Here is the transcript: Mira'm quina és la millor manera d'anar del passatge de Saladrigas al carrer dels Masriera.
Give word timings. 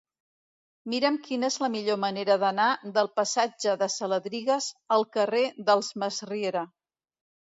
Mira'm 0.91 1.17
quina 1.25 1.49
és 1.53 1.57
la 1.63 1.67
millor 1.73 1.99
manera 2.03 2.37
d'anar 2.43 2.69
del 2.95 3.09
passatge 3.19 3.75
de 3.81 3.89
Saladrigas 3.97 4.71
al 4.97 5.05
carrer 5.17 5.43
dels 5.69 5.91
Masriera. 6.05 6.65